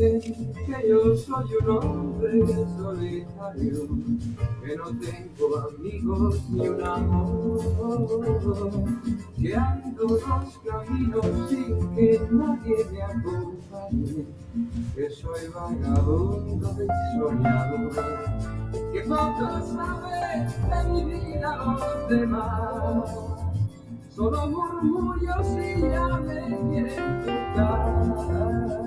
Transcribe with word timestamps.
Que 0.00 0.88
yo 0.88 1.14
soy 1.14 1.44
un 1.60 1.68
hombre 1.76 2.40
solitario, 2.78 3.86
que 4.64 4.76
no 4.76 4.84
tengo 4.98 5.58
amigos 5.58 6.40
ni 6.48 6.68
un 6.68 6.82
amor, 6.82 7.60
que 9.38 9.54
ando 9.54 10.06
dos 10.06 10.58
caminos 10.64 11.26
sin 11.50 11.94
que 11.94 12.18
nadie 12.30 12.76
me 12.90 13.02
acompañe, 13.02 14.26
que 14.94 15.10
soy 15.10 15.48
vagabundo 15.54 16.76
y 16.82 17.18
soñador, 17.18 17.92
que 18.94 19.00
poco 19.02 19.46
saben 19.66 20.48
de 20.70 20.92
mi 20.92 21.04
vida 21.12 21.56
los 21.56 22.08
demás. 22.08 23.10
Solo 24.08 24.46
murmullos 24.46 25.46
y 25.58 25.82
ya 25.82 26.06
me 26.20 26.58
quieren 26.70 27.22
tocar. 27.54 28.79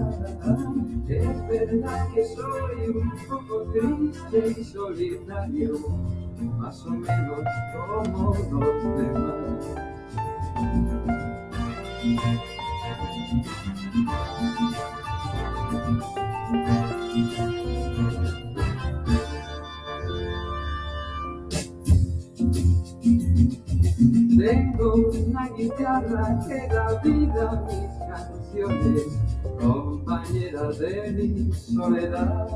Es 1.07 1.47
verdad 1.47 2.07
que 2.13 2.23
soy 2.23 2.87
un 2.87 3.11
poco 3.27 3.63
triste 3.73 4.61
y 4.61 4.63
solitario, 4.63 5.77
más 6.57 6.85
o 6.85 6.91
menos 6.91 7.41
como 7.73 8.33
los 8.33 8.97
demás. 8.97 9.33
Tengo 24.37 24.95
una 24.95 25.49
guitarra 25.49 26.39
que 26.47 26.67
da 26.73 27.01
vida 27.03 27.51
a 27.51 27.61
mis 27.61 27.91
canciones, 28.09 29.03
de 30.31 31.11
mi 31.11 31.51
soledad. 31.51 32.47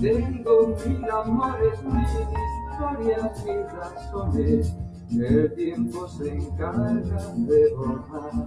Tengo 0.00 0.76
mil 0.86 1.10
amores, 1.10 1.82
mil 1.82 2.04
historias, 2.70 3.44
mil 3.44 3.64
razones, 3.70 4.74
el 5.10 5.54
tiempo 5.54 6.08
se 6.08 6.34
encarga 6.34 7.32
de 7.36 7.74
borrar. 7.74 8.46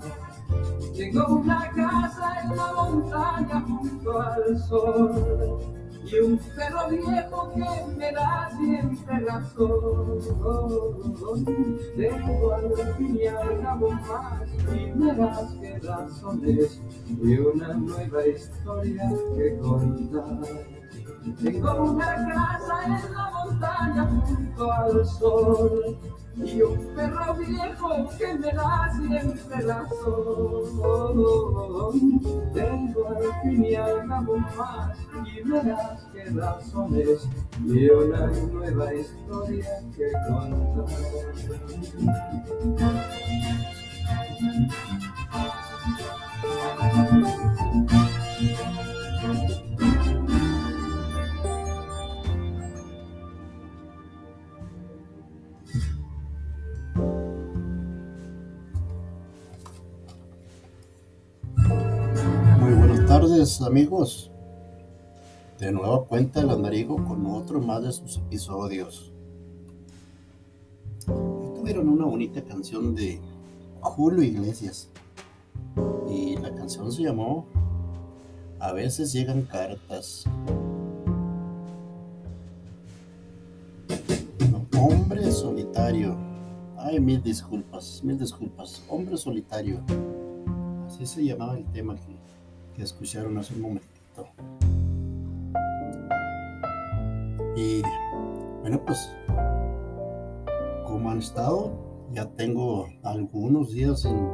Tengo 0.95 1.35
una 1.37 1.71
casa 1.71 2.41
en 2.43 2.55
la 2.55 2.73
montaña 2.73 3.61
junto 3.61 4.21
al 4.21 4.59
sol 4.59 5.86
y 6.09 6.19
un 6.19 6.38
perro 6.38 6.89
viejo 6.89 7.53
que 7.53 7.97
me 7.97 8.11
da 8.11 8.50
siempre 8.58 9.19
razón. 9.25 10.19
Tengo 11.95 12.53
al 12.53 12.95
fin 12.97 13.17
y 13.17 13.27
al 13.27 13.61
cabo 13.61 13.91
más 13.91 14.41
primeras 14.69 15.53
que 15.59 15.80
razones 15.80 16.81
y 17.22 17.38
una 17.38 17.73
nueva 17.73 18.27
historia 18.27 19.09
que 19.36 19.58
contar. 19.58 20.77
Tengo 21.43 21.83
una 21.91 22.05
casa 22.05 22.85
en 22.85 23.13
la 23.13 23.31
montaña 23.31 24.03
junto 24.05 24.71
al 24.71 25.05
sol 25.05 25.97
y 26.35 26.61
un 26.61 26.95
perro 26.95 27.35
viejo 27.35 28.09
que 28.17 28.33
me 28.35 28.52
da 28.53 28.89
siempre 28.95 29.61
razón. 29.61 30.63
Tengo 32.53 33.08
al 33.08 33.41
fin 33.41 33.65
y 33.65 33.75
al 33.75 34.08
cabo 34.08 34.37
más 34.37 34.98
primeras 35.23 36.05
que 36.14 36.23
razones 36.25 37.27
y 37.65 37.89
una 37.89 38.27
nueva 38.27 38.93
historia 38.93 39.65
que 39.95 40.11
contar. 40.30 40.87
Amigos. 63.61 64.31
De 65.59 65.71
nueva 65.71 66.05
cuenta 66.05 66.41
el 66.41 66.49
andariego 66.49 66.95
con 67.05 67.25
otro 67.25 67.59
más 67.59 67.83
de 67.83 67.91
sus 67.91 68.17
episodios. 68.17 69.11
Y 71.07 71.57
tuvieron 71.57 71.89
una 71.89 72.05
bonita 72.05 72.43
canción 72.43 72.93
de 72.93 73.19
Julio 73.81 74.23
Iglesias. 74.23 74.89
Y 76.09 76.35
la 76.37 76.53
canción 76.53 76.91
se 76.91 77.03
llamó 77.03 77.45
A 78.59 78.71
veces 78.71 79.13
llegan 79.13 79.43
cartas. 79.43 80.25
Hombre 84.79 85.31
solitario. 85.31 86.15
Ay, 86.77 86.99
mil 86.99 87.21
disculpas, 87.23 88.01
mil 88.03 88.19
disculpas. 88.19 88.83
Hombre 88.89 89.17
solitario. 89.17 89.81
Así 90.85 91.05
se 91.05 91.23
llamaba 91.23 91.57
el 91.57 91.65
tema 91.71 91.95
que, 91.95 92.17
escucharon 92.83 93.38
hace 93.38 93.55
un 93.55 93.61
momentito. 93.61 94.27
Y 97.55 97.82
bueno, 98.61 98.83
pues, 98.86 99.11
como 100.86 101.10
han 101.10 101.20
estado, 101.20 101.71
ya 102.11 102.26
tengo 102.36 102.87
algunos 103.04 103.71
días 103.73 104.02
sin, 104.02 104.30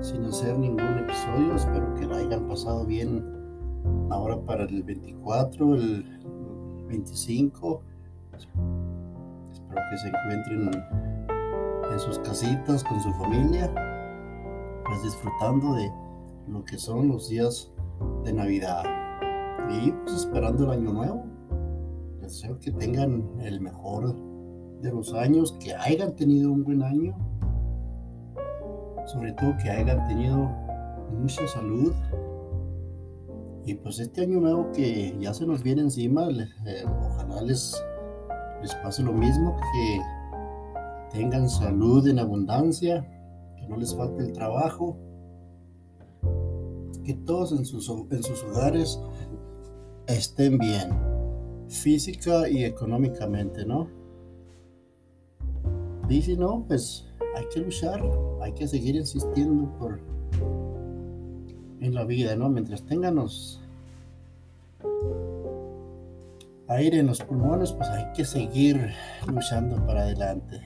sin 0.00 0.24
hacer 0.24 0.58
ningún 0.58 0.98
episodio. 0.98 1.54
Espero 1.54 1.94
que 1.94 2.06
la 2.06 2.16
hayan 2.16 2.48
pasado 2.48 2.84
bien 2.86 3.24
ahora 4.10 4.40
para 4.40 4.64
el 4.64 4.82
24, 4.82 5.74
el 5.74 6.04
25. 6.88 7.82
Espero 9.52 9.82
que 9.90 9.98
se 9.98 10.08
encuentren 10.08 10.70
en 11.90 12.00
sus 12.00 12.18
casitas 12.20 12.84
con 12.84 13.00
su 13.02 13.12
familia, 13.14 13.72
pues 14.86 15.02
disfrutando 15.02 15.74
de 15.74 15.92
lo 16.48 16.64
que 16.64 16.78
son 16.78 17.08
los 17.08 17.28
días 17.28 17.71
de 18.24 18.32
Navidad. 18.32 18.84
Y 19.70 19.92
pues 19.92 20.16
esperando 20.16 20.64
el 20.64 20.80
año 20.80 20.92
nuevo. 20.92 21.24
Deseo 22.20 22.58
que 22.58 22.70
tengan 22.72 23.24
el 23.40 23.60
mejor 23.60 24.14
de 24.80 24.90
los 24.90 25.12
años, 25.14 25.56
que 25.60 25.74
hayan 25.74 26.14
tenido 26.14 26.52
un 26.52 26.64
buen 26.64 26.82
año. 26.82 27.14
Sobre 29.06 29.32
todo 29.32 29.54
que 29.62 29.70
hayan 29.70 30.06
tenido 30.06 30.50
mucha 31.20 31.46
salud. 31.46 31.92
Y 33.64 33.74
pues 33.74 34.00
este 34.00 34.22
año 34.22 34.40
nuevo 34.40 34.70
que 34.72 35.16
ya 35.20 35.32
se 35.32 35.46
nos 35.46 35.62
viene 35.62 35.82
encima, 35.82 36.28
eh, 36.30 36.84
ojalá 36.84 37.42
les, 37.42 37.80
les 38.60 38.74
pase 38.76 39.02
lo 39.02 39.12
mismo, 39.12 39.56
que 39.56 41.18
tengan 41.18 41.48
salud 41.48 42.06
en 42.08 42.18
abundancia, 42.18 43.06
que 43.56 43.68
no 43.68 43.76
les 43.76 43.94
falte 43.94 44.24
el 44.24 44.32
trabajo, 44.32 44.96
que 47.02 47.14
todos 47.14 47.52
en 47.52 47.64
sus, 47.64 47.88
en 47.88 48.22
sus 48.22 48.42
hogares 48.44 48.98
estén 50.06 50.58
bien, 50.58 50.90
física 51.68 52.48
y 52.48 52.64
económicamente, 52.64 53.64
¿no? 53.64 53.88
Si 56.20 56.36
no, 56.36 56.62
pues 56.68 57.06
hay 57.34 57.46
que 57.52 57.60
luchar, 57.60 58.02
hay 58.42 58.52
que 58.52 58.68
seguir 58.68 58.96
insistiendo 58.96 59.66
por 59.78 59.98
en 61.80 61.94
la 61.94 62.04
vida, 62.04 62.36
¿no? 62.36 62.50
Mientras 62.50 62.82
tengamos 62.82 63.60
aire 66.68 66.98
en 66.98 67.06
los 67.06 67.22
pulmones, 67.22 67.72
pues 67.72 67.88
hay 67.88 68.12
que 68.12 68.26
seguir 68.26 68.92
luchando 69.26 69.84
para 69.86 70.02
adelante. 70.02 70.60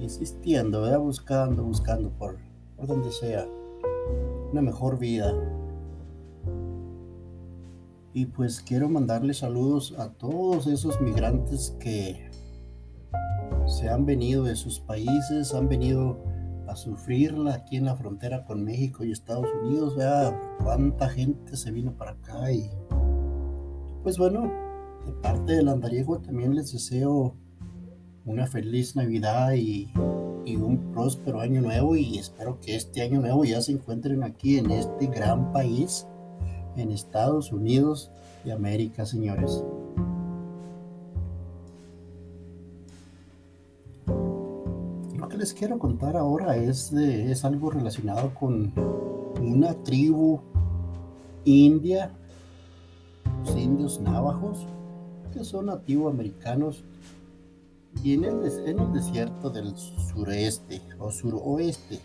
Insistiendo, 0.00 0.82
¿verdad? 0.82 0.98
Buscando, 0.98 1.62
buscando 1.62 2.10
por, 2.10 2.38
por 2.76 2.88
donde 2.88 3.12
sea 3.12 3.46
una 4.52 4.62
mejor 4.62 4.98
vida. 4.98 5.32
Y 8.14 8.26
pues 8.26 8.60
quiero 8.60 8.88
mandarle 8.88 9.34
saludos 9.34 9.94
a 9.98 10.12
todos 10.12 10.66
esos 10.66 11.00
migrantes 11.00 11.76
que 11.78 12.30
se 13.66 13.88
han 13.88 14.06
venido 14.06 14.44
de 14.44 14.56
sus 14.56 14.80
países, 14.80 15.54
han 15.54 15.68
venido 15.68 16.18
a 16.66 16.74
sufrirla 16.74 17.54
aquí 17.54 17.76
en 17.76 17.84
la 17.84 17.96
frontera 17.96 18.44
con 18.44 18.64
México 18.64 19.04
y 19.04 19.12
Estados 19.12 19.46
Unidos. 19.62 19.96
Vea 19.96 20.38
cuánta 20.62 21.08
gente 21.08 21.56
se 21.56 21.70
vino 21.70 21.92
para 21.92 22.12
acá 22.12 22.50
y 22.50 22.70
pues 24.02 24.16
bueno, 24.18 24.50
de 25.06 25.12
parte 25.12 25.52
del 25.52 25.68
andariego 25.68 26.18
también 26.18 26.54
les 26.54 26.72
deseo 26.72 27.36
una 28.24 28.46
feliz 28.46 28.96
Navidad 28.96 29.52
y, 29.54 29.92
y, 30.48 30.56
un 30.56 30.92
próspero 30.92 31.40
año 31.40 31.60
nuevo 31.60 31.96
y 31.96 32.18
espero 32.18 32.58
que 32.60 32.76
este 32.76 33.02
año 33.02 33.20
nuevo 33.20 33.44
ya 33.44 33.60
se 33.60 33.72
encuentren 33.72 34.22
aquí 34.22 34.58
en 34.58 34.70
este 34.70 35.06
gran 35.06 35.52
país, 35.52 36.06
en 36.76 36.90
Estados 36.90 37.52
Unidos 37.52 38.10
de 38.44 38.52
América, 38.52 39.04
señores. 39.06 39.64
lo 45.16 45.28
que 45.28 45.36
les 45.36 45.52
quiero 45.52 45.78
contar 45.78 46.16
ahora 46.16 46.56
es, 46.56 46.92
es 46.92 47.44
algo 47.44 47.70
relacionado 47.70 48.32
con 48.34 48.72
una 49.42 49.74
tribu 49.82 50.40
india, 51.44 52.12
los 53.44 53.56
indios 53.56 54.00
navajos, 54.00 54.66
que 55.32 55.44
son 55.44 55.66
nativoamericanos 55.66 56.84
y 58.02 58.14
en 58.14 58.24
el, 58.24 58.92
desierto 58.92 59.50
del 59.50 59.76
sureste 59.76 60.80
o 60.98 61.10
suroeste. 61.10 61.98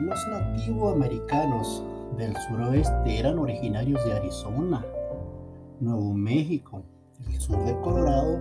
Los 0.00 0.18
nativoamericanos 0.30 1.82
del 2.16 2.36
suroeste 2.48 3.18
eran 3.18 3.38
originarios 3.38 4.04
de 4.04 4.12
Arizona, 4.12 4.84
Nuevo 5.80 6.14
México, 6.14 6.82
el 7.28 7.40
sur 7.40 7.64
de 7.64 7.78
Colorado 7.80 8.38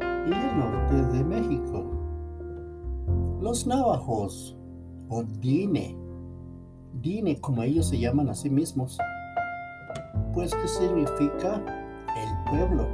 y 0.00 0.32
el 0.32 0.58
norte 0.58 1.16
de 1.16 1.24
México. 1.24 1.84
Los 3.40 3.66
navajos, 3.66 4.56
o 5.08 5.22
Dine, 5.22 5.96
Dine 7.02 7.38
como 7.40 7.62
ellos 7.62 7.88
se 7.88 7.98
llaman 7.98 8.30
a 8.30 8.34
sí 8.34 8.48
mismos, 8.48 8.98
pues 10.36 10.54
que 10.54 10.68
significa 10.68 11.64
el 12.14 12.50
pueblo. 12.50 12.86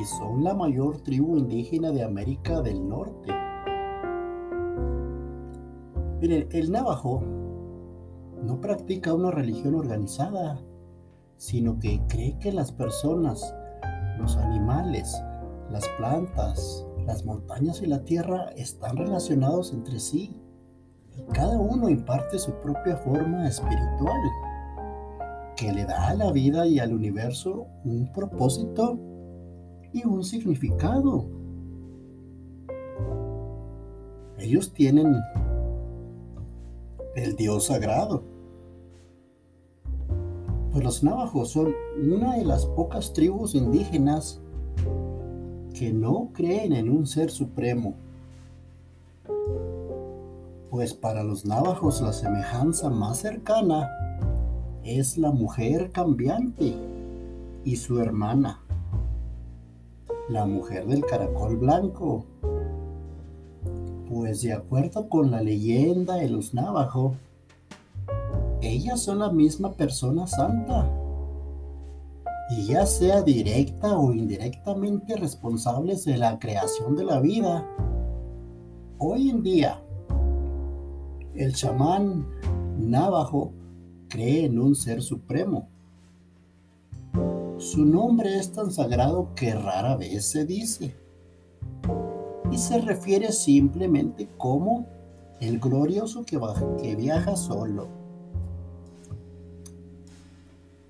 Y 0.00 0.04
son 0.04 0.44
la 0.44 0.54
mayor 0.54 1.00
tribu 1.00 1.36
indígena 1.36 1.90
de 1.90 2.04
América 2.04 2.62
del 2.62 2.88
Norte. 2.88 3.32
Miren, 6.20 6.48
el 6.52 6.70
navajo 6.70 7.22
no 8.40 8.60
practica 8.60 9.12
una 9.12 9.32
religión 9.32 9.74
organizada, 9.74 10.60
sino 11.38 11.80
que 11.80 12.00
cree 12.06 12.38
que 12.38 12.52
las 12.52 12.70
personas, 12.70 13.52
los 14.16 14.36
animales, 14.36 15.20
las 15.70 15.88
plantas, 15.98 16.86
las 17.04 17.24
montañas 17.24 17.82
y 17.82 17.86
la 17.86 18.04
tierra 18.04 18.50
están 18.54 18.96
relacionados 18.96 19.72
entre 19.72 19.98
sí. 19.98 20.40
Y 21.16 21.22
cada 21.32 21.58
uno 21.58 21.88
imparte 21.88 22.38
su 22.38 22.52
propia 22.60 22.96
forma 22.98 23.48
espiritual, 23.48 24.20
que 25.58 25.72
le 25.72 25.84
da 25.84 26.08
a 26.08 26.14
la 26.14 26.30
vida 26.30 26.68
y 26.68 26.78
al 26.78 26.94
universo 26.94 27.66
un 27.84 28.12
propósito 28.12 28.96
y 29.92 30.06
un 30.06 30.22
significado. 30.22 31.26
Ellos 34.38 34.72
tienen 34.72 35.16
el 37.16 37.34
Dios 37.34 37.66
sagrado. 37.66 38.22
Pues 40.70 40.84
los 40.84 41.02
navajos 41.02 41.50
son 41.50 41.74
una 42.00 42.36
de 42.36 42.44
las 42.44 42.64
pocas 42.64 43.12
tribus 43.12 43.56
indígenas 43.56 44.40
que 45.74 45.92
no 45.92 46.30
creen 46.34 46.72
en 46.72 46.88
un 46.88 47.04
ser 47.04 47.32
supremo. 47.32 47.96
Pues 50.70 50.94
para 50.94 51.24
los 51.24 51.44
navajos 51.44 52.00
la 52.00 52.12
semejanza 52.12 52.90
más 52.90 53.18
cercana 53.18 53.88
es 54.88 55.18
la 55.18 55.30
mujer 55.30 55.90
cambiante 55.92 56.74
y 57.64 57.76
su 57.76 58.00
hermana, 58.00 58.60
la 60.28 60.46
mujer 60.46 60.86
del 60.86 61.04
caracol 61.04 61.56
blanco 61.56 62.24
pues 64.08 64.40
de 64.42 64.54
acuerdo 64.54 65.08
con 65.08 65.30
la 65.30 65.42
leyenda 65.42 66.16
de 66.16 66.28
los 66.28 66.54
Navajo, 66.54 67.14
ellas 68.62 69.00
son 69.00 69.18
la 69.18 69.30
misma 69.30 69.72
persona 69.72 70.26
santa. 70.26 70.90
Y 72.50 72.68
ya 72.68 72.86
sea 72.86 73.20
directa 73.22 73.98
o 73.98 74.12
indirectamente 74.14 75.14
responsables 75.16 76.06
de 76.06 76.16
la 76.16 76.38
creación 76.38 76.96
de 76.96 77.04
la 77.04 77.20
vida. 77.20 77.68
Hoy 78.96 79.28
en 79.28 79.42
día, 79.42 79.82
el 81.34 81.54
chamán 81.54 82.26
Navajo 82.78 83.52
cree 84.08 84.46
en 84.46 84.58
un 84.58 84.74
ser 84.74 85.02
supremo. 85.02 85.68
Su 87.58 87.84
nombre 87.84 88.36
es 88.38 88.52
tan 88.52 88.70
sagrado 88.70 89.34
que 89.34 89.54
rara 89.54 89.96
vez 89.96 90.26
se 90.26 90.44
dice 90.44 90.94
y 92.50 92.56
se 92.56 92.80
refiere 92.80 93.32
simplemente 93.32 94.28
como 94.38 94.86
el 95.40 95.58
glorioso 95.58 96.24
que, 96.24 96.38
viaja 96.96 97.36
solo. 97.36 97.88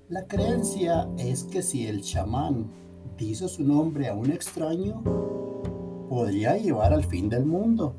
La 0.09 0.27
creencia 0.27 1.09
es 1.19 1.45
que 1.45 1.63
si 1.63 1.87
el 1.87 2.03
chamán 2.03 2.67
dice 3.19 3.49
su 3.49 3.65
nombre 3.65 4.09
a 4.09 4.15
un 4.15 4.31
extraño, 4.31 5.03
podría 6.09 6.57
llevar 6.57 6.93
al 6.93 7.05
fin 7.05 7.29
del 7.29 7.45
mundo. 7.45 7.95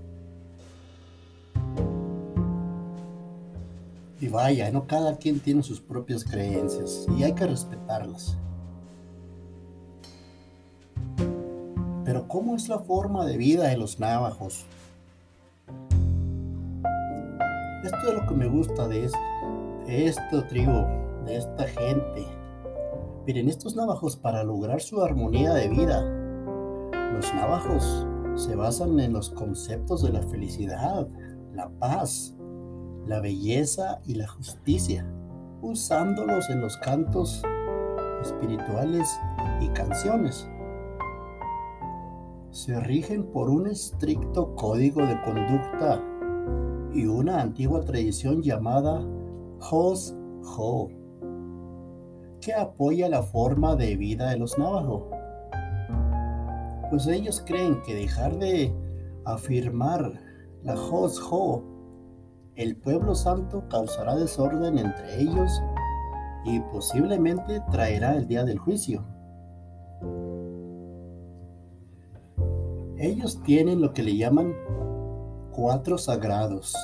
Y 4.21 4.27
vaya, 4.27 4.69
no 4.71 4.85
cada 4.85 5.17
quien 5.17 5.39
tiene 5.39 5.63
sus 5.63 5.79
propias 5.79 6.25
creencias 6.25 7.07
y 7.17 7.23
hay 7.23 7.33
que 7.33 7.47
respetarlas. 7.47 8.37
Pero 12.03 12.27
¿cómo 12.27 12.55
es 12.55 12.67
la 12.67 12.79
forma 12.79 13.25
de 13.25 13.37
vida 13.37 13.67
de 13.67 13.77
los 13.77 13.99
navajos? 13.99 14.65
Esto 17.83 17.97
es 18.07 18.13
lo 18.13 18.27
que 18.27 18.33
me 18.33 18.47
gusta 18.47 18.87
de, 18.87 19.05
este, 19.87 20.41
tribu, 20.49 20.85
de 21.25 21.37
esta 21.37 21.65
gente. 21.65 22.25
Miren, 23.25 23.47
estos 23.47 23.75
navajos 23.75 24.17
para 24.17 24.43
lograr 24.43 24.81
su 24.81 25.01
armonía 25.01 25.53
de 25.53 25.69
vida, 25.69 26.01
los 27.13 27.33
navajos 27.35 28.05
se 28.35 28.55
basan 28.55 28.99
en 28.99 29.13
los 29.13 29.29
conceptos 29.29 30.03
de 30.03 30.11
la 30.11 30.21
felicidad, 30.23 31.07
la 31.53 31.69
paz, 31.69 32.35
la 33.09 33.19
belleza 33.19 33.99
y 34.05 34.15
la 34.15 34.27
justicia, 34.27 35.05
usándolos 35.61 36.49
en 36.49 36.61
los 36.61 36.77
cantos 36.77 37.43
espirituales 38.21 39.19
y 39.59 39.67
canciones 39.69 40.47
se 42.51 42.79
rigen 42.79 43.25
por 43.31 43.49
un 43.49 43.67
estricto 43.67 44.55
código 44.55 45.05
de 45.05 45.21
conducta 45.21 46.03
y 46.93 47.05
una 47.05 47.41
antigua 47.41 47.81
tradición 47.81 48.41
llamada 48.41 49.05
Hos 49.69 50.15
Ho, 50.57 50.89
que 52.41 52.53
apoya 52.53 53.07
la 53.07 53.21
forma 53.21 53.75
de 53.75 53.95
vida 53.95 54.31
de 54.31 54.37
los 54.37 54.57
navajo. 54.57 55.09
Pues 56.89 57.05
ellos 57.07 57.43
creen 57.45 57.81
que 57.83 57.93
dejar 57.93 58.37
de 58.39 58.73
afirmar 59.25 60.19
la 60.63 60.73
Hos 60.73 61.21
Ho, 61.31 61.63
el 62.59 62.75
pueblo 62.75 63.15
santo 63.15 63.63
causará 63.69 64.17
desorden 64.17 64.77
entre 64.77 65.21
ellos 65.21 65.49
y 66.43 66.59
posiblemente 66.59 67.61
traerá 67.71 68.17
el 68.17 68.27
día 68.27 68.43
del 68.43 68.59
juicio. 68.59 69.05
Ellos 72.97 73.41
tienen 73.43 73.79
lo 73.79 73.93
que 73.93 74.03
le 74.03 74.17
llaman 74.17 74.53
cuatro 75.53 75.97
sagrados. 75.97 76.75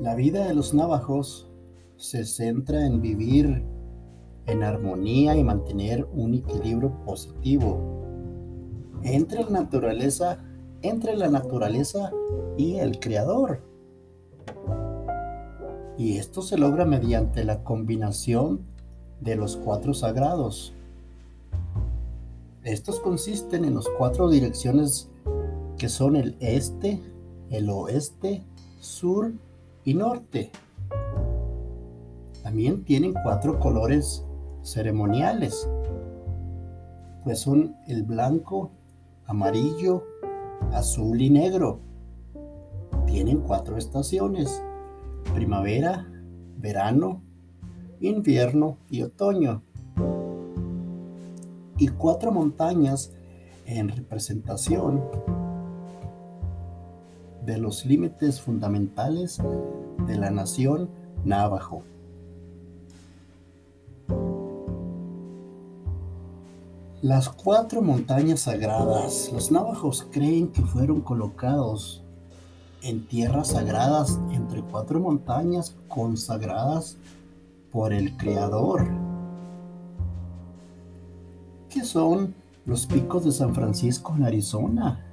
La 0.00 0.14
vida 0.16 0.46
de 0.46 0.52
los 0.52 0.74
navajos 0.74 1.50
se 1.96 2.26
centra 2.26 2.84
en 2.84 3.00
vivir 3.00 3.64
en 4.44 4.62
armonía 4.62 5.34
y 5.34 5.42
mantener 5.42 6.06
un 6.12 6.34
equilibrio 6.34 6.92
positivo 7.06 8.02
entre 9.02 9.44
la 9.44 9.50
naturaleza, 9.50 10.44
entre 10.82 11.16
la 11.16 11.28
naturaleza 11.28 12.12
y 12.56 12.76
el 12.76 12.98
creador. 13.00 13.60
Y 15.96 16.18
esto 16.18 16.42
se 16.42 16.58
logra 16.58 16.84
mediante 16.84 17.44
la 17.44 17.62
combinación 17.62 18.60
de 19.20 19.36
los 19.36 19.56
cuatro 19.56 19.94
sagrados. 19.94 20.74
Estos 22.64 23.00
consisten 23.00 23.64
en 23.64 23.74
las 23.74 23.88
cuatro 23.98 24.28
direcciones 24.28 25.10
que 25.78 25.88
son 25.88 26.16
el 26.16 26.36
este, 26.40 27.00
el 27.50 27.70
oeste, 27.70 28.42
sur 28.80 29.32
y 29.84 29.94
norte. 29.94 30.50
También 32.42 32.84
tienen 32.84 33.14
cuatro 33.22 33.58
colores 33.58 34.24
ceremoniales, 34.62 35.68
pues 37.24 37.40
son 37.40 37.76
el 37.86 38.02
blanco, 38.02 38.70
amarillo, 39.26 40.04
azul 40.72 41.20
y 41.20 41.30
negro. 41.30 41.80
Tienen 43.06 43.40
cuatro 43.40 43.76
estaciones, 43.76 44.62
primavera, 45.34 46.06
verano, 46.58 47.22
invierno 48.00 48.78
y 48.88 49.02
otoño 49.02 49.62
y 51.78 51.88
cuatro 51.88 52.30
montañas 52.30 53.12
en 53.66 53.88
representación 53.88 55.02
de 57.44 57.58
los 57.58 57.84
límites 57.84 58.40
fundamentales 58.40 59.42
de 60.06 60.16
la 60.16 60.30
nación 60.30 60.90
Navajo. 61.24 61.82
Las 67.02 67.28
cuatro 67.28 67.82
montañas 67.82 68.42
sagradas. 68.42 69.28
Los 69.32 69.50
navajos 69.50 70.06
creen 70.12 70.52
que 70.52 70.62
fueron 70.62 71.00
colocados 71.00 72.04
en 72.80 73.04
tierras 73.08 73.48
sagradas 73.48 74.20
entre 74.30 74.62
cuatro 74.62 75.00
montañas 75.00 75.74
consagradas 75.88 76.98
por 77.72 77.92
el 77.92 78.16
Creador, 78.16 78.86
que 81.68 81.84
son 81.84 82.36
los 82.66 82.86
picos 82.86 83.24
de 83.24 83.32
San 83.32 83.52
Francisco 83.52 84.14
en 84.16 84.22
Arizona, 84.22 85.04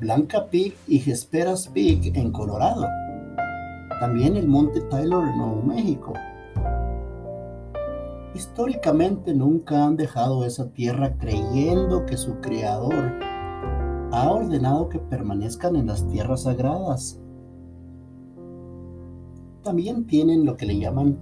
Blanca 0.00 0.46
Peak 0.46 0.76
y 0.86 1.10
Hesperas 1.10 1.68
Peak 1.68 2.16
en 2.16 2.32
Colorado, 2.32 2.86
también 4.00 4.34
el 4.34 4.48
Monte 4.48 4.80
Taylor 4.80 5.28
en 5.28 5.36
Nuevo 5.36 5.62
México, 5.62 6.14
históricamente 8.34 9.34
nunca 9.34 9.84
han 9.84 9.96
dejado 9.96 10.44
esa 10.44 10.70
tierra 10.72 11.16
creyendo 11.18 12.06
que 12.06 12.16
su 12.16 12.40
creador 12.40 13.12
ha 14.12 14.30
ordenado 14.30 14.88
que 14.88 14.98
permanezcan 14.98 15.76
en 15.76 15.86
las 15.86 16.06
tierras 16.08 16.42
sagradas. 16.42 17.20
También 19.62 20.06
tienen 20.06 20.44
lo 20.44 20.56
que 20.56 20.66
le 20.66 20.78
llaman 20.78 21.18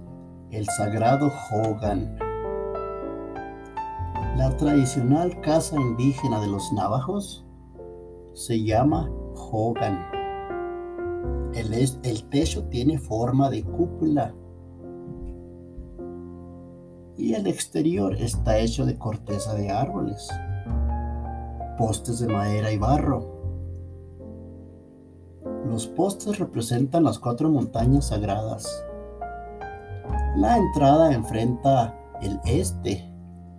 el 0.51 0.65
sagrado 0.77 1.29
Hogan. 1.51 2.17
La 4.37 4.55
tradicional 4.55 5.41
casa 5.41 5.75
indígena 5.75 6.39
de 6.39 6.47
los 6.47 6.71
navajos 6.71 7.45
se 8.33 8.63
llama 8.63 9.09
Hogan. 9.35 9.99
El, 11.53 11.73
el 11.73 12.29
techo 12.29 12.65
tiene 12.69 12.99
forma 12.99 13.49
de 13.49 13.63
cúpula 13.63 14.33
y 17.17 17.33
el 17.33 17.47
exterior 17.47 18.15
está 18.15 18.59
hecho 18.59 18.85
de 18.85 18.97
corteza 18.97 19.55
de 19.55 19.71
árboles, 19.71 20.29
postes 21.77 22.19
de 22.19 22.27
madera 22.27 22.71
y 22.71 22.77
barro. 22.77 23.35
Los 25.65 25.87
postes 25.87 26.37
representan 26.37 27.03
las 27.03 27.17
cuatro 27.19 27.49
montañas 27.49 28.07
sagradas. 28.07 28.83
La 30.37 30.57
entrada 30.57 31.13
enfrenta 31.13 31.97
el 32.21 32.39
este 32.45 33.11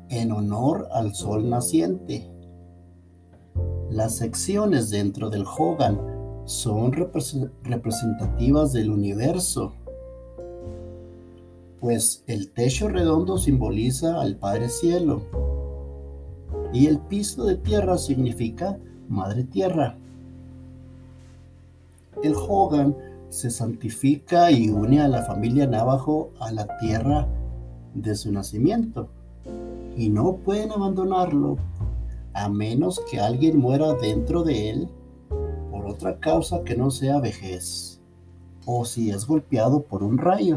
en 0.09 0.33
honor 0.33 0.89
al 0.93 1.15
sol 1.15 1.51
naciente. 1.51 2.31
Las 3.91 4.17
secciones 4.17 4.91
dentro 4.91 5.31
del 5.31 5.45
Hogan 5.45 5.99
son 6.45 6.93
representativas 6.93 8.73
del 8.73 8.91
universo 8.91 9.75
pues 11.81 12.25
el 12.27 12.51
techo 12.51 12.89
redondo 12.89 13.39
simboliza 13.39 14.21
al 14.21 14.37
Padre 14.37 14.69
Cielo 14.69 15.23
y 16.73 16.87
el 16.87 16.99
piso 16.99 17.45
de 17.45 17.57
tierra 17.57 17.99
significa 17.99 18.79
Madre 19.09 19.45
Tierra. 19.45 19.97
El 22.23 22.35
Hogan 22.35 22.97
se 23.29 23.51
santifica 23.51 24.51
y 24.51 24.71
une 24.71 25.01
a 25.01 25.09
la 25.09 25.23
familia 25.23 25.67
Navajo 25.67 26.31
a 26.41 26.51
la 26.53 26.79
tierra 26.79 27.29
de 27.95 28.15
su 28.15 28.33
nacimiento 28.33 29.09
y 29.97 30.09
no 30.09 30.37
pueden 30.37 30.73
abandonarlo 30.73 31.57
a 32.33 32.49
menos 32.49 33.01
que 33.11 33.21
alguien 33.21 33.59
muera 33.59 33.95
dentro 33.95 34.43
de 34.43 34.71
él 34.71 34.89
por 35.71 35.87
otra 35.87 36.19
causa 36.19 36.63
que 36.65 36.77
no 36.77 36.91
sea 36.91 37.21
vejez 37.21 38.01
o 38.65 38.85
si 38.85 39.11
es 39.11 39.27
golpeado 39.27 39.83
por 39.83 40.03
un 40.03 40.19
rayo. 40.19 40.57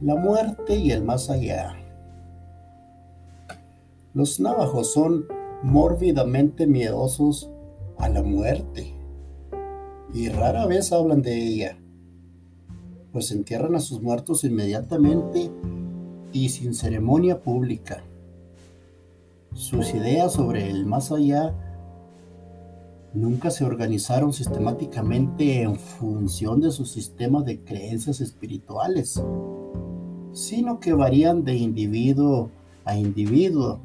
La 0.00 0.16
muerte 0.16 0.76
y 0.76 0.92
el 0.92 1.04
más 1.04 1.28
allá. 1.28 1.76
Los 4.14 4.40
navajos 4.40 4.92
son 4.92 5.26
mórbidamente 5.62 6.66
miedosos 6.66 7.50
a 7.98 8.08
la 8.08 8.22
muerte 8.22 8.94
y 10.14 10.30
rara 10.30 10.66
vez 10.66 10.92
hablan 10.92 11.20
de 11.20 11.36
ella, 11.36 11.78
pues 13.12 13.30
entierran 13.30 13.74
a 13.74 13.80
sus 13.80 14.00
muertos 14.00 14.42
inmediatamente 14.44 15.50
y 16.32 16.48
sin 16.48 16.74
ceremonia 16.74 17.42
pública. 17.42 18.02
Sus 19.52 19.94
ideas 19.94 20.32
sobre 20.32 20.70
el 20.70 20.86
más 20.86 21.12
allá 21.12 21.54
nunca 23.12 23.50
se 23.50 23.64
organizaron 23.64 24.32
sistemáticamente 24.32 25.60
en 25.60 25.76
función 25.76 26.60
de 26.60 26.70
su 26.70 26.86
sistema 26.86 27.42
de 27.42 27.60
creencias 27.62 28.20
espirituales 28.22 29.22
sino 30.32 30.80
que 30.80 30.92
varían 30.92 31.44
de 31.44 31.56
individuo 31.56 32.50
a 32.84 32.96
individuo. 32.96 33.78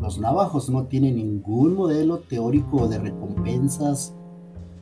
Los 0.00 0.18
navajos 0.18 0.68
no 0.68 0.84
tienen 0.84 1.16
ningún 1.16 1.74
modelo 1.74 2.18
teórico 2.18 2.88
de 2.88 2.98
recompensas 2.98 4.14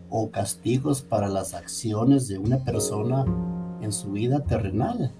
o 0.08 0.30
castigos 0.30 1.02
para 1.02 1.28
las 1.28 1.54
acciones 1.54 2.26
de 2.26 2.38
una 2.38 2.58
persona 2.64 3.24
en 3.80 3.92
su 3.92 4.12
vida 4.12 4.40
terrenal. 4.40 5.12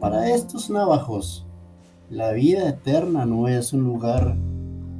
Para 0.00 0.30
estos 0.30 0.70
navajos, 0.70 1.44
la 2.10 2.32
vida 2.32 2.68
eterna 2.68 3.26
no 3.26 3.48
es 3.48 3.72
un 3.72 3.84
lugar 3.84 4.36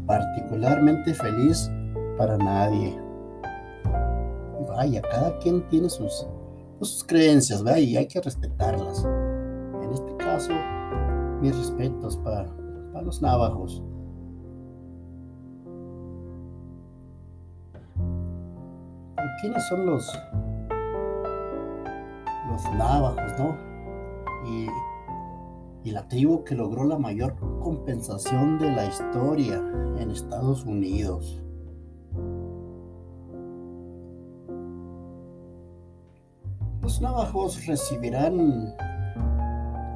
particularmente 0.07 1.15
feliz 1.15 1.71
para 2.17 2.37
nadie. 2.37 2.99
Vaya, 4.69 5.03
cada 5.03 5.39
quien 5.39 5.67
tiene 5.69 5.89
sus 5.89 6.27
sus 6.87 7.05
creencias, 7.05 7.63
¿verdad? 7.63 7.81
Y 7.81 7.97
hay 7.97 8.07
que 8.07 8.21
respetarlas. 8.21 9.05
En 9.83 9.93
este 9.93 10.17
caso, 10.17 10.53
mis 11.41 11.57
respetos 11.57 12.17
para, 12.19 12.47
los 13.03 13.23
navajos. 13.23 13.83
¿Quiénes 19.41 19.69
son 19.69 19.87
los, 19.87 20.19
los 22.49 22.75
navajos, 22.77 23.39
no? 23.39 23.57
Y, 24.49 24.69
y 25.89 25.93
la 25.93 26.09
tribu 26.09 26.43
que 26.43 26.57
logró 26.57 26.85
la 26.85 26.99
mayor 26.99 27.37
compensación 27.61 28.59
de 28.59 28.73
la 28.73 28.87
historia 28.87 29.63
en 29.99 30.11
Estados 30.11 30.65
Unidos. 30.65 31.41
Los 36.89 37.03
navajos 37.03 37.67
recibirán 37.67 38.75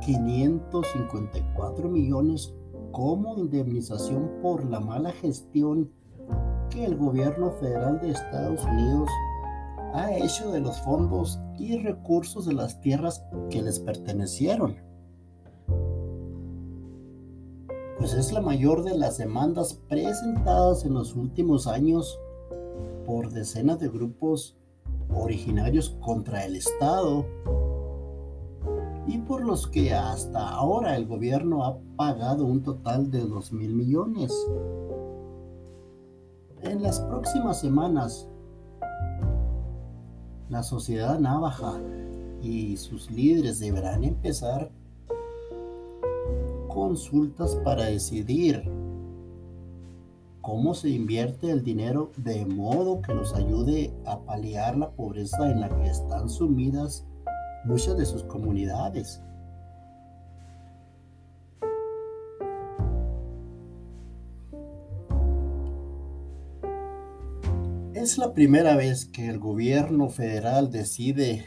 554 0.02 1.88
millones 1.88 2.52
como 2.90 3.38
indemnización 3.38 4.30
por 4.42 4.62
la 4.66 4.78
mala 4.78 5.11
gestión 5.12 5.90
que 6.68 6.84
el 6.84 6.99
gobierno 6.99 7.50
federal 7.52 7.99
de 7.99 8.11
Estados 8.11 8.62
Unidos 8.66 9.08
ha 9.94 10.14
hecho 10.14 10.52
de 10.52 10.61
los 10.61 10.78
fondos 10.82 11.40
y 11.58 11.78
recursos 11.78 12.44
de 12.44 12.52
las 12.52 12.78
tierras 12.82 13.25
que 13.49 13.62
les 13.62 13.80
pertenecieron. 13.80 14.76
Pues 17.96 18.12
es 18.12 18.32
la 18.34 18.42
mayor 18.42 18.84
de 18.84 18.99
las 18.99 19.16
demandas 19.16 19.80
presentadas 19.88 20.84
en 20.84 20.92
los 20.92 21.16
últimos 21.16 21.66
años 21.66 22.20
por 23.06 23.30
decenas 23.30 23.78
de 23.78 23.88
grupos 23.88 24.58
originarios 25.14 25.97
contra 26.00 26.45
el 26.45 26.57
Estado 26.57 27.26
y 29.07 29.19
por 29.19 29.45
los 29.45 29.66
que 29.66 29.92
hasta 29.92 30.49
ahora 30.49 30.97
el 30.97 31.07
gobierno 31.07 31.64
ha 31.64 31.78
pagado 31.97 32.45
un 32.45 32.62
total 32.62 33.11
de 33.11 33.21
2 33.21 33.52
mil 33.52 33.75
millones. 33.75 34.33
En 36.62 36.83
las 36.83 37.00
próximas 37.00 37.61
semanas, 37.61 38.28
la 40.49 40.62
sociedad 40.62 41.19
navaja 41.19 41.81
y 42.40 42.76
sus 42.76 43.11
líderes 43.11 43.59
deberán 43.59 44.04
empezar 44.04 44.71
consultas 46.69 47.57
para 47.64 47.85
decidir 47.85 48.62
cómo 50.42 50.75
se 50.75 50.90
invierte 50.90 51.50
el 51.50 51.62
dinero 51.62 52.11
de 52.16 52.44
modo 52.44 53.00
que 53.00 53.14
nos 53.14 53.32
ayude 53.34 53.94
a 54.04 54.18
paliar 54.20 54.76
la 54.76 54.90
pobreza 54.90 55.50
en 55.50 55.61
la 55.61 55.68
que 55.68 55.87
están 55.88 56.28
sumidas 56.28 57.06
muchas 57.64 57.96
de 57.96 58.04
sus 58.04 58.25
comunidades. 58.25 59.22
Es 67.94 68.18
la 68.18 68.34
primera 68.34 68.75
vez 68.75 69.04
que 69.04 69.28
el 69.28 69.38
gobierno 69.38 70.08
federal 70.08 70.72
decide 70.72 71.46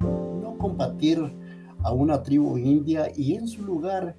no 0.00 0.56
combatir 0.58 1.18
a 1.82 1.92
una 1.92 2.22
tribu 2.22 2.58
india 2.58 3.10
y 3.16 3.36
en 3.36 3.48
su 3.48 3.62
lugar 3.62 4.14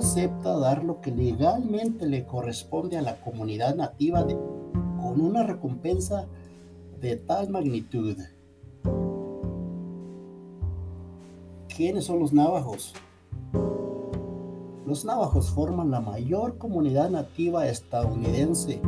acepta 0.00 0.56
dar 0.58 0.82
lo 0.82 1.02
que 1.02 1.10
legalmente 1.10 2.06
le 2.06 2.24
corresponde 2.24 2.96
a 2.96 3.02
la 3.02 3.20
comunidad 3.20 3.76
nativa 3.76 4.26
con 4.98 5.20
una 5.20 5.42
recompensa 5.42 6.26
de 7.00 7.16
tal 7.16 7.50
magnitud. 7.50 8.16
¿Quiénes 11.68 12.06
son 12.06 12.18
los 12.18 12.32
navajos? 12.32 12.94
Los 14.86 15.04
navajos 15.04 15.50
forman 15.50 15.90
la 15.90 16.00
mayor 16.00 16.56
comunidad 16.56 17.10
nativa 17.10 17.68
estadounidense, 17.68 18.80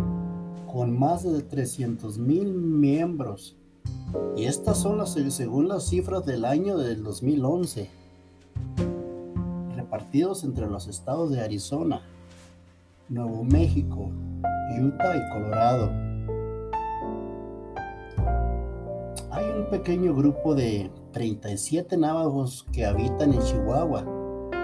con 0.73 0.99
más 0.99 1.25
de 1.25 1.47
300.000 1.47 2.55
miembros. 2.55 3.59
Y 4.35 4.47
estas 4.47 4.79
son 4.79 4.97
las 4.97 5.13
según 5.13 5.69
las 5.69 5.85
cifras 5.85 6.25
del 6.25 6.47
año 6.47 6.79
del 6.79 7.03
2011, 7.03 7.91
repartidos 9.93 10.43
entre 10.45 10.67
los 10.67 10.89
estados 10.89 11.31
de 11.31 11.43
Arizona, 11.43 12.01
Nuevo 13.11 13.45
México, 13.45 14.11
Utah 14.81 15.17
y 15.17 15.31
Colorado. 15.31 15.91
Hay 19.31 19.45
un 19.51 19.67
pequeño 19.71 20.15
grupo 20.15 20.55
de 20.55 20.91
37 21.13 21.99
navajos 21.99 22.67
que 22.73 22.87
habitan 22.87 23.35
en 23.35 23.43
Chihuahua 23.43 24.07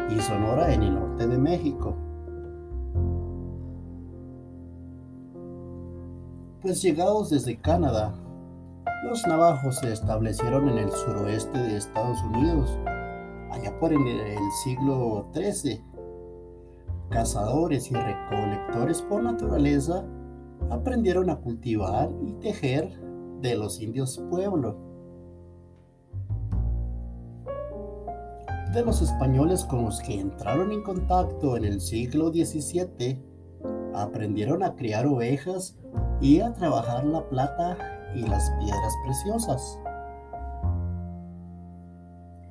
y 0.08 0.18
Sonora 0.23 0.73
en 0.73 0.82
el 0.82 0.94
norte 0.94 1.26
de 1.26 1.37
México. 1.37 1.94
Pues 6.62 6.80
llegados 6.80 7.28
desde 7.28 7.58
Canadá, 7.58 8.14
los 9.04 9.26
navajos 9.26 9.76
se 9.76 9.92
establecieron 9.92 10.70
en 10.70 10.78
el 10.78 10.90
suroeste 10.90 11.58
de 11.58 11.76
Estados 11.76 12.18
Unidos, 12.23 12.78
allá 13.58 13.78
por 13.78 13.92
el 13.92 14.00
siglo 14.64 15.30
XIII. 15.34 15.84
Cazadores 17.10 17.90
y 17.90 17.94
recolectores 17.94 19.02
por 19.02 19.22
naturaleza 19.22 20.04
aprendieron 20.70 21.30
a 21.30 21.36
cultivar 21.36 22.10
y 22.22 22.32
tejer 22.34 23.00
de 23.40 23.56
los 23.56 23.80
indios 23.80 24.22
pueblo. 24.30 24.88
de 28.72 28.84
los 28.84 29.00
españoles 29.00 29.64
con 29.64 29.86
los 29.86 29.98
que 30.00 30.20
entraron 30.20 30.72
en 30.72 30.82
contacto 30.82 31.56
en 31.56 31.64
el 31.64 31.80
siglo 31.80 32.28
XVII 32.28 33.18
aprendieron 33.94 34.62
a 34.62 34.74
criar 34.74 35.06
ovejas 35.06 35.78
y 36.20 36.40
a 36.40 36.52
trabajar 36.52 37.04
la 37.04 37.26
plata 37.28 37.78
y 38.14 38.22
las 38.22 38.50
piedras 38.60 38.94
preciosas. 39.04 39.80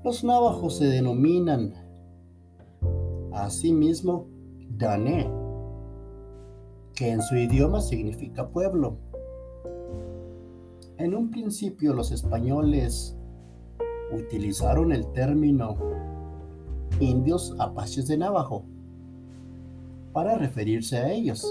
Los 0.08 0.24
navajos 0.24 0.78
se 0.78 0.86
denominan 0.86 1.74
asimismo 3.34 4.30
Dané, 4.70 5.30
que 6.96 7.12
en 7.12 7.22
su 7.22 7.36
idioma 7.36 7.82
significa 7.82 8.48
pueblo. 8.48 8.96
En 10.98 11.14
un 11.14 11.30
principio 11.30 11.94
los 11.94 12.14
españoles 12.14 13.18
utilizaron 14.14 14.94
el 14.94 15.12
término 15.12 15.76
indios 17.02 17.54
apaches 17.60 18.08
de 18.08 18.18
Navajo 18.18 18.64
para 20.14 20.38
referirse 20.38 21.00
a 21.00 21.12
ellos. 21.12 21.46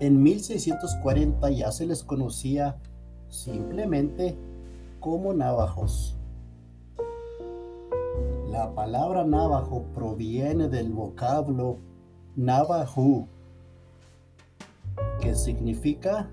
En 0.00 0.20
1640 0.20 1.50
ya 1.50 1.70
se 1.70 1.86
les 1.86 2.02
conocía 2.02 2.80
simplemente 3.28 4.36
como 5.02 5.34
navajos. 5.34 6.16
La 8.48 8.74
palabra 8.74 9.24
navajo 9.24 9.84
proviene 9.94 10.68
del 10.68 10.90
vocablo 10.92 11.76
navajo, 12.36 13.28
que 15.20 15.34
significa 15.34 16.30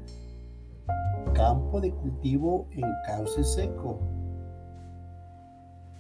campo 1.34 1.82
de 1.82 1.92
cultivo 1.92 2.68
en 2.72 2.86
cauce 3.06 3.44
seco 3.44 4.00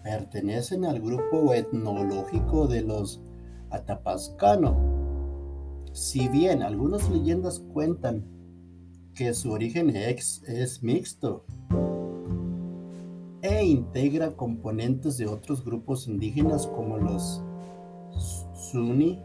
pertenecen 0.03 0.85
al 0.85 0.99
grupo 1.01 1.53
etnológico 1.53 2.67
de 2.67 2.81
los 2.81 3.21
Atapascano. 3.69 4.75
Si 5.91 6.27
bien 6.29 6.63
algunas 6.63 7.09
leyendas 7.09 7.59
cuentan 7.59 8.23
que 9.13 9.33
su 9.33 9.51
origen 9.51 9.95
es, 9.95 10.41
mixto 10.81 11.45
integra 13.71 14.35
componentes 14.35 15.17
de 15.17 15.27
otros 15.27 15.63
grupos 15.63 16.07
indígenas 16.07 16.67
como 16.67 16.97
los 16.97 17.41
Zuni, 18.55 19.19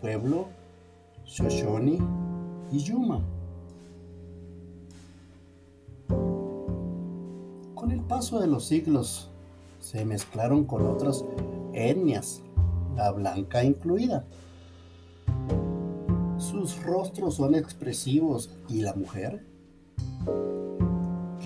Pueblo, 0.00 0.46
Shoshone 1.24 1.98
y 2.70 2.78
Yuma. 2.78 3.24
Con 7.74 7.90
el 7.90 8.00
paso 8.00 8.40
de 8.40 8.46
los 8.46 8.66
siglos, 8.66 9.30
se 9.80 10.04
mezclaron 10.04 10.64
con 10.64 10.86
otras 10.86 11.24
etnias, 11.72 12.42
la 12.96 13.12
blanca 13.12 13.62
incluida. 13.62 14.24
Sus 16.38 16.82
rostros 16.82 17.36
son 17.36 17.54
expresivos 17.54 18.50
y 18.68 18.80
la 18.80 18.94
mujer, 18.94 19.44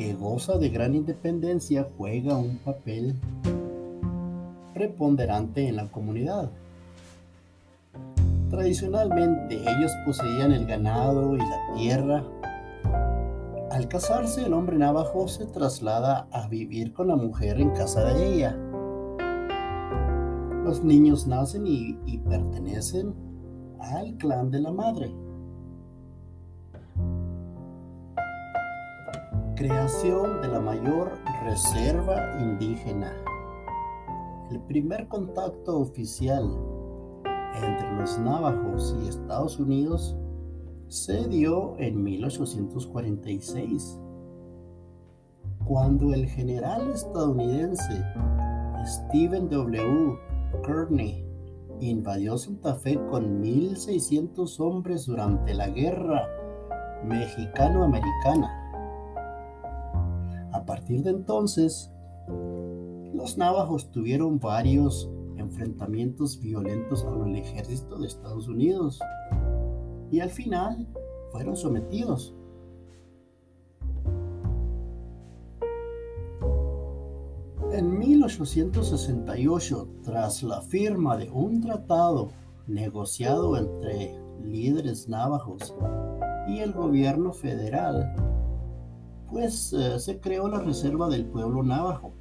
que 0.01 0.15
goza 0.15 0.57
de 0.57 0.71
gran 0.71 0.95
independencia, 0.95 1.87
juega 1.99 2.35
un 2.35 2.57
papel 2.57 3.15
preponderante 4.73 5.69
en 5.69 5.77
la 5.77 5.89
comunidad. 5.89 6.51
Tradicionalmente 8.49 9.57
ellos 9.57 9.93
poseían 10.07 10.53
el 10.53 10.65
ganado 10.65 11.37
y 11.37 11.41
la 11.41 11.75
tierra 11.77 12.25
al 13.71 13.89
casarse, 13.89 14.47
el 14.47 14.55
hombre 14.55 14.79
navajo 14.79 15.29
se 15.29 15.45
traslada 15.45 16.27
a 16.33 16.49
vivir 16.49 16.95
con 16.95 17.09
la 17.09 17.17
mujer 17.17 17.61
en 17.61 17.69
casa 17.71 18.03
de 18.03 18.35
ella. 18.35 18.57
Los 20.65 20.83
niños 20.83 21.27
nacen 21.27 21.67
y, 21.67 21.93
pertenecen 22.27 23.15
al 23.79 24.17
clan 24.17 24.51
de 24.51 24.61
la 24.61 24.73
madre. 24.73 25.15
Creación 29.61 30.41
de 30.41 30.49
la 30.49 30.59
mayor 30.59 31.19
reserva 31.45 32.41
indígena. 32.41 33.13
El 34.51 34.59
primer 34.61 35.07
contacto 35.07 35.81
oficial 35.81 36.51
entre 37.63 37.95
los 37.99 38.19
navajos 38.21 38.97
y 38.99 39.09
Estados 39.09 39.59
Unidos 39.59 40.17
se 40.89 41.29
dio 41.29 41.77
en 41.79 42.03
1846, 42.03 44.01
cuando 45.67 46.15
el 46.15 46.27
general 46.27 46.93
estadounidense 46.93 48.03
Stephen 48.87 49.51
W. 49.51 50.19
Kearney 50.65 51.23
invadió 51.81 52.39
Santa 52.39 52.77
Fe 52.77 52.99
con 53.11 53.43
1.600 53.43 54.59
hombres 54.59 55.05
durante 55.05 55.53
la 55.53 55.69
Guerra 55.69 56.27
Mexicano-Americana. 57.05 58.60
Partir 60.91 61.05
de 61.05 61.11
entonces, 61.11 61.93
los 63.15 63.39
navajos 63.39 63.93
tuvieron 63.93 64.41
varios 64.41 65.09
enfrentamientos 65.37 66.41
violentos 66.41 67.05
con 67.05 67.29
el 67.29 67.37
ejército 67.37 67.97
de 67.97 68.09
Estados 68.09 68.49
Unidos 68.49 68.99
y 70.11 70.19
al 70.19 70.31
final 70.31 70.89
fueron 71.31 71.55
sometidos. 71.55 72.35
En 77.71 77.97
1868, 77.97 79.89
tras 80.03 80.43
la 80.43 80.61
firma 80.61 81.17
de 81.17 81.31
un 81.31 81.61
tratado 81.61 82.31
negociado 82.67 83.57
entre 83.57 84.19
líderes 84.43 85.09
navajos 85.09 85.73
y 86.49 86.59
el 86.59 86.73
gobierno 86.73 87.33
federal, 87.33 88.30
pues 89.31 89.73
eh, 89.73 89.99
se 90.01 90.19
creó 90.21 90.49
la 90.49 90.61
Reserva 90.61 91.09
del 91.09 91.25
Pueblo 91.25 91.63
Navajo, 91.63 92.13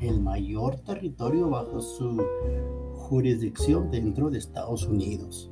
el 0.00 0.20
mayor 0.20 0.76
territorio 0.80 1.48
bajo 1.48 1.80
su 1.80 2.22
jurisdicción 2.96 3.90
dentro 3.90 4.30
de 4.30 4.38
Estados 4.38 4.86
Unidos. 4.86 5.50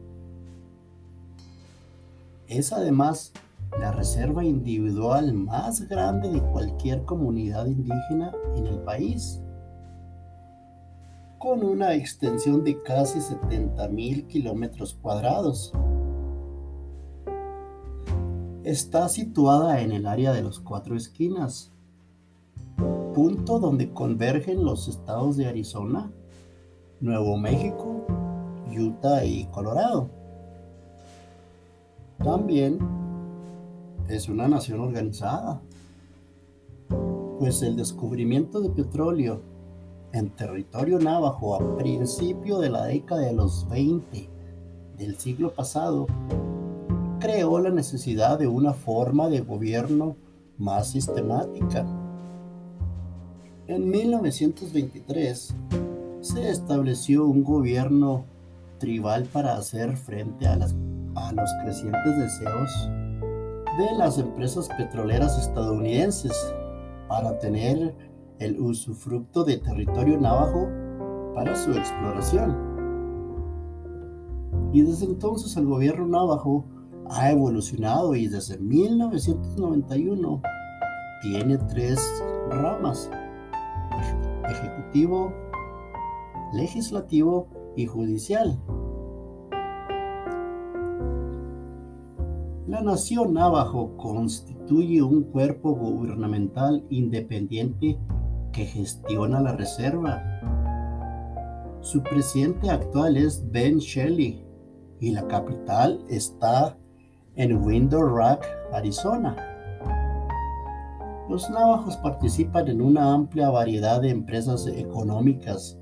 Es 2.49 2.73
además 2.73 3.33
la 3.79 3.93
reserva 3.93 4.45
individual 4.45 5.35
más 5.35 5.87
grande 5.89 6.31
de 6.31 6.41
cualquier 6.41 7.05
comunidad 7.05 7.67
indígena 7.67 8.33
en 8.57 8.67
el 8.67 8.79
país, 8.81 9.41
con 11.39 11.63
una 11.63 11.95
extensión 11.95 12.65
de 12.65 12.83
casi 12.83 13.21
70 13.21 13.89
mil 13.89 14.27
kilómetros 14.27 14.95
cuadrados. 14.95 15.73
Está 18.68 19.09
situada 19.09 19.81
en 19.81 19.92
el 19.92 20.07
área 20.07 20.31
de 20.31 20.42
los 20.42 20.61
cuatro 20.61 20.94
esquinas, 20.94 21.72
punto 23.14 23.59
donde 23.59 23.94
convergen 23.94 24.62
los 24.62 24.88
estados 24.88 25.38
de 25.38 25.46
Arizona, 25.46 26.12
Nuevo 27.00 27.38
México, 27.38 28.04
Utah 28.70 29.24
y 29.24 29.46
Colorado. 29.46 30.11
También 32.22 32.78
es 34.07 34.28
una 34.28 34.46
nación 34.48 34.81
organizada. 34.81 35.62
pues 37.38 37.62
el 37.62 37.74
descubrimiento 37.74 38.61
de 38.61 38.68
petróleo 38.68 39.40
en 40.12 40.28
territorio 40.28 40.98
navajo 40.98 41.54
a 41.54 41.78
principio 41.78 42.59
de 42.59 42.68
la 42.68 42.85
década 42.85 43.22
de 43.22 43.33
los 43.33 43.66
20 43.70 44.28
del 44.98 45.16
siglo 45.16 45.54
pasado 45.54 46.07
creó 47.18 47.59
la 47.61 47.70
necesidad 47.70 48.38
de 48.38 48.46
una 48.46 48.72
forma 48.72 49.28
de 49.28 49.40
gobierno 49.40 50.16
más 50.57 50.88
sistemática. 50.88 51.87
En 53.66 53.90
1923 53.90 55.54
se 56.20 56.50
estableció 56.50 57.26
un 57.26 57.44
gobierno 57.44 58.24
tribal 58.78 59.24
para 59.24 59.57
hacer 59.57 59.96
frente 59.96 60.46
a, 60.46 60.57
las, 60.57 60.74
a 61.14 61.33
los 61.33 61.50
crecientes 61.62 62.16
deseos 62.16 62.88
de 63.78 63.96
las 63.96 64.18
empresas 64.18 64.68
petroleras 64.76 65.38
estadounidenses 65.38 66.33
para 67.09 67.38
tener 67.38 67.94
el 68.38 68.61
usufructo 68.61 69.44
de 69.44 69.59
territorio 69.59 70.18
navajo 70.20 70.68
para 71.35 71.54
su 71.57 71.72
exploración. 71.72 72.68
Y 74.72 74.83
desde 74.83 75.07
entonces 75.07 75.57
el 75.57 75.66
gobierno 75.66 76.07
navajo 76.07 76.64
ha 77.11 77.31
evolucionado 77.31 78.14
y 78.14 78.29
desde 78.29 78.59
1991 78.59 80.42
tiene 81.23 81.59
tres 81.59 82.01
ramas, 82.51 83.11
ejecutivo, 84.49 85.33
legislativo 86.53 87.49
y 87.77 87.87
judicial. 87.87 88.59
La 92.66 92.83
nación 92.83 93.33
navajo 93.33 93.97
constituye 93.97 95.03
un 95.03 95.23
cuerpo 95.23 95.75
gubernamental 95.75 96.85
independiente 96.90 97.99
que 98.53 98.66
gestiona 98.66 99.40
la 99.40 99.57
reserva. 99.57 100.23
Su 101.81 102.03
presidente 102.03 102.68
actual 102.68 103.16
es 103.16 103.51
Ben 103.51 103.79
Shelley 103.79 104.44
y 105.01 105.12
la 105.12 105.27
capital 105.27 106.05
está 106.09 106.77
en 107.38 107.64
Window 107.64 108.03
Rock, 108.03 108.44
Arizona. 108.72 109.37
Los 111.31 111.48
navajos 111.51 111.96
participan 111.98 112.68
en 112.68 112.81
una 112.81 113.14
amplia 113.14 113.48
variedad 113.51 114.03
de 114.03 114.11
empresas 114.11 114.66
económicas 114.66 115.79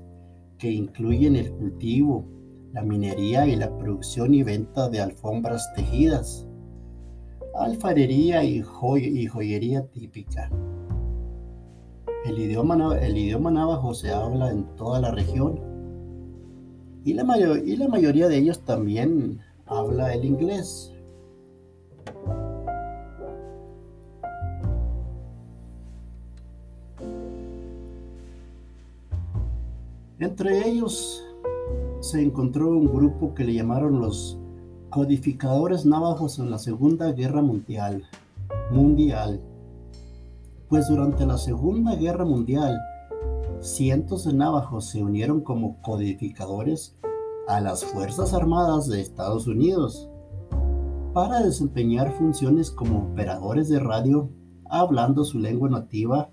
que 0.59 0.71
incluyen 0.71 1.35
el 1.35 1.51
cultivo, 1.51 2.25
la 2.73 2.83
minería 2.83 3.47
y 3.47 3.55
la 3.55 3.75
producción 3.75 4.35
y 4.35 4.43
venta 4.43 4.87
de 4.89 5.01
alfombras 5.01 5.73
tejidas, 5.73 6.47
alfarería 7.55 8.43
y, 8.43 8.61
joyería 8.61 9.87
típica. 9.87 10.51
El 12.25 12.37
idioma, 12.37 12.97
el 12.99 13.17
idioma 13.17 13.49
navajo 13.49 13.95
se 13.95 14.11
habla 14.11 14.51
en 14.51 14.63
toda 14.75 14.99
la 15.01 15.11
región 15.11 15.59
y 17.03 17.13
la, 17.13 17.23
y 17.65 17.77
la 17.77 17.87
mayoría 17.87 18.27
de 18.27 18.37
ellos 18.37 18.63
también 18.63 19.39
habla 19.65 20.13
el 20.13 20.25
inglés. 20.25 20.93
Entre 30.19 30.67
ellos 30.67 31.23
se 31.99 32.23
encontró 32.23 32.69
un 32.69 32.87
grupo 32.87 33.35
que 33.35 33.43
le 33.43 33.53
llamaron 33.53 33.99
los 33.99 34.39
codificadores 34.89 35.85
navajos 35.85 36.39
en 36.39 36.49
la 36.49 36.57
Segunda 36.57 37.11
Guerra 37.11 37.43
Mundial. 37.43 38.03
Mundial. 38.71 39.39
Pues 40.69 40.87
durante 40.87 41.23
la 41.27 41.37
Segunda 41.37 41.95
Guerra 41.95 42.25
Mundial, 42.25 42.79
cientos 43.59 44.25
de 44.25 44.33
navajos 44.33 44.85
se 44.89 45.03
unieron 45.03 45.41
como 45.41 45.79
codificadores 45.83 46.97
a 47.47 47.61
las 47.61 47.85
Fuerzas 47.85 48.33
Armadas 48.33 48.87
de 48.87 49.01
Estados 49.01 49.45
Unidos 49.45 50.09
para 51.13 51.43
desempeñar 51.43 52.11
funciones 52.13 52.71
como 52.71 53.11
operadores 53.11 53.69
de 53.69 53.79
radio 53.79 54.31
hablando 54.65 55.23
su 55.23 55.37
lengua 55.37 55.69
nativa 55.69 56.31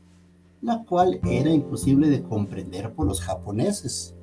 la 0.64 0.82
cual 0.84 1.20
era 1.24 1.50
imposible 1.50 2.08
de 2.08 2.22
comprender 2.22 2.92
por 2.94 3.06
los 3.06 3.20
japoneses. 3.20 4.14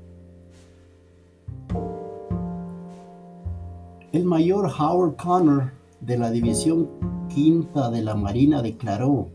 El 4.12 4.26
mayor 4.26 4.66
Howard 4.78 5.16
Connor 5.18 5.72
de 6.02 6.18
la 6.18 6.32
División 6.32 6.90
Quinta 7.30 7.92
de 7.92 8.02
la 8.02 8.16
Marina 8.16 8.64
declaró, 8.64 9.30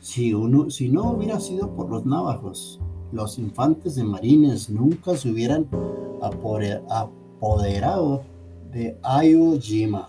si, 0.00 0.32
no 0.32 1.10
hubiera 1.12 1.38
sido 1.38 1.70
por 1.76 1.90
los 1.90 2.06
navajos, 2.06 2.80
los 3.12 3.38
infantes 3.38 3.94
de 3.94 4.04
marines 4.04 4.70
nunca 4.70 5.16
se 5.16 5.30
hubieran 5.30 5.68
apoderado 7.40 8.22
de 8.72 8.96
Iwo 9.24 9.60
Jima. 9.60 10.08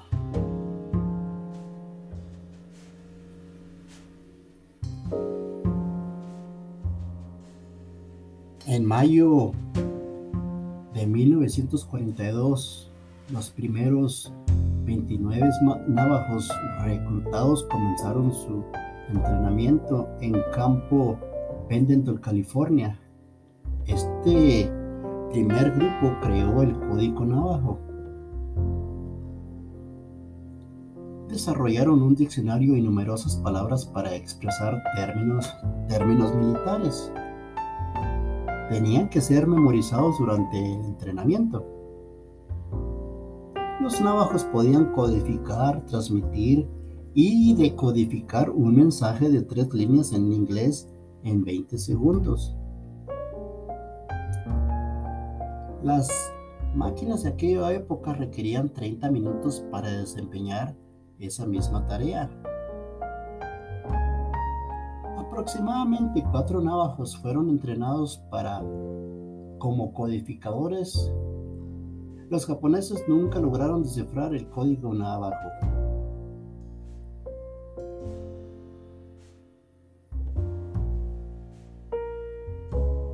En 8.73 8.85
mayo 8.85 9.51
de 10.95 11.05
1942, 11.05 12.91
los 13.31 13.51
primeros 13.51 14.33
29 14.85 15.47
navajos 15.89 16.49
reclutados 16.83 17.65
comenzaron 17.69 18.33
su 18.33 18.63
entrenamiento 19.09 20.09
en 20.21 20.33
Campo 20.55 21.19
Pendleton, 21.69 22.17
California. 22.17 22.99
Este 23.85 24.71
primer 25.31 25.69
grupo 25.73 26.17
creó 26.23 26.63
el 26.63 26.73
Código 26.89 27.25
Navajo. 27.25 27.79
Desarrollaron 31.29 32.01
un 32.01 32.15
diccionario 32.15 32.75
y 32.75 32.81
numerosas 32.81 33.35
palabras 33.35 33.85
para 33.85 34.15
expresar 34.15 34.81
términos, 34.95 35.53
términos 35.87 36.33
militares 36.33 37.11
tenían 38.73 39.07
que 39.07 39.21
ser 39.21 39.45
memorizados 39.45 40.17
durante 40.17 40.57
el 40.57 40.83
entrenamiento. 40.83 41.63
Los 43.79 44.01
navajos 44.01 44.45
podían 44.45 44.93
codificar, 44.93 45.85
transmitir 45.85 46.67
y 47.13 47.53
decodificar 47.53 48.49
un 48.49 48.75
mensaje 48.75 49.29
de 49.29 49.43
tres 49.43 49.71
líneas 49.75 50.11
en 50.11 50.33
inglés 50.33 50.89
en 51.23 51.43
20 51.43 51.77
segundos. 51.77 52.57
Las 55.83 56.09
máquinas 56.73 57.21
de 57.21 57.29
aquella 57.29 57.71
época 57.73 58.13
requerían 58.13 58.69
30 58.69 59.11
minutos 59.11 59.63
para 59.69 59.91
desempeñar 59.91 60.75
esa 61.19 61.45
misma 61.45 61.85
tarea. 61.85 62.27
Aproximadamente 65.33 66.23
cuatro 66.29 66.61
navajos 66.61 67.17
fueron 67.17 67.49
entrenados 67.49 68.17
para 68.29 68.59
como 69.57 69.91
codificadores. 69.91 71.11
Los 72.29 72.45
japoneses 72.45 73.03
nunca 73.07 73.39
lograron 73.39 73.81
descifrar 73.81 74.35
el 74.35 74.47
código 74.51 74.93
navajo. 74.93 75.49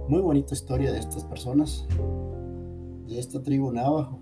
Muy 0.10 0.20
bonita 0.20 0.54
historia 0.54 0.92
de 0.92 1.00
estas 1.00 1.24
personas, 1.24 1.88
de 3.08 3.18
esta 3.18 3.42
tribu 3.42 3.72
navajo. 3.72 4.20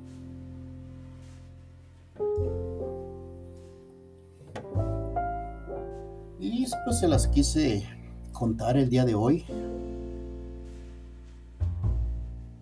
Y 6.68 6.70
pues 6.84 7.00
se 7.00 7.08
las 7.08 7.30
quise 7.30 7.88
contar 8.34 8.76
el 8.76 8.90
día 8.90 9.06
de 9.06 9.16
hoy. 9.16 9.46